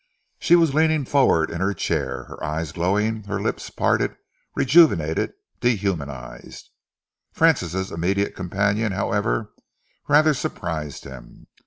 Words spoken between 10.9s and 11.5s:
him.